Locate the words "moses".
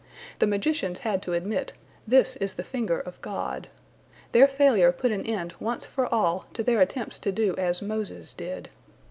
7.83-8.33